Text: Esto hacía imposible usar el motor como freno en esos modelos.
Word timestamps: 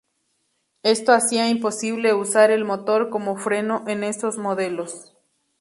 Esto 0.81 1.11
hacía 1.11 1.47
imposible 1.47 2.15
usar 2.15 2.49
el 2.49 2.65
motor 2.65 3.11
como 3.11 3.37
freno 3.37 3.83
en 3.85 4.03
esos 4.03 4.35
modelos. 4.39 5.15